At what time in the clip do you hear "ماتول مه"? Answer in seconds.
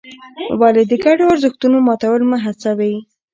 1.87-2.37